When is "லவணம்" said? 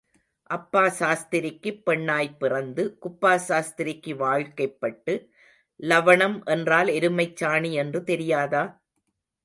5.79-6.43